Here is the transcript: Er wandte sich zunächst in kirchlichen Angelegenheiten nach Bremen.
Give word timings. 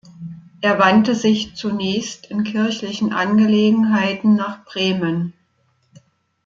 Er 0.61 0.79
wandte 0.79 1.13
sich 1.13 1.55
zunächst 1.55 2.25
in 2.31 2.43
kirchlichen 2.43 3.13
Angelegenheiten 3.13 4.33
nach 4.33 4.65
Bremen. 4.65 5.33